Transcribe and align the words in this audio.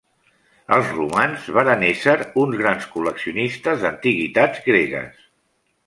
Els 0.77 0.87
romans 0.93 1.45
varen 1.57 1.85
ésser 1.89 2.17
uns 2.45 2.57
grans 2.63 2.89
col·leccionistes 2.97 3.85
d'antiguitats 3.87 4.69
gregues. 4.71 5.27